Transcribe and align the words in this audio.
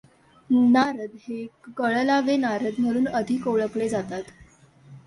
नारद 0.49 1.11
हे 1.19 1.45
कळलावे 1.77 2.37
नारद 2.37 2.79
म्हणून 2.79 3.07
अधिक 3.09 3.47
ओळखले 3.47 3.89
जातात. 3.89 4.23